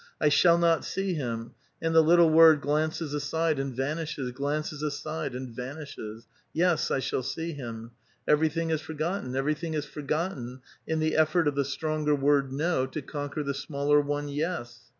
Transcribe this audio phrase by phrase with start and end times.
[0.01, 4.81] ^* 1 shall not see him"; and the little word glances aside aud vanishes, glances
[4.81, 6.25] aside aud vanishes.
[6.41, 7.91] *'" Yes, I shall see him."
[8.27, 12.51] Everything is forgotten; evei'y thing is for gotten in the effoit of the stronger word
[12.51, 14.79] no to conquer the smaller one yes.